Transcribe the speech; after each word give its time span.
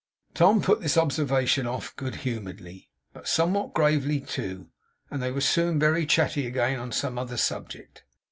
Tom 0.33 0.63
put 0.63 0.81
this 0.81 0.97
observation 0.97 1.67
off 1.67 1.95
good 1.95 2.15
humouredly, 2.25 2.89
but 3.13 3.27
somewhat 3.27 3.75
gravely 3.75 4.19
too; 4.19 4.71
and 5.11 5.21
they 5.21 5.29
were 5.31 5.41
soon 5.41 5.77
very 5.77 6.07
chatty 6.07 6.47
again 6.47 6.79
on 6.79 6.91
some 6.91 7.19
other 7.19 7.37
subject. 7.37 8.03